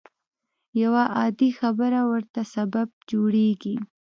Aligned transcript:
يوه 0.81 1.03
عادي 1.15 1.49
خبره 1.59 2.01
ورته 2.11 2.41
سبب 2.55 2.87
جوړېږي. 3.11 3.75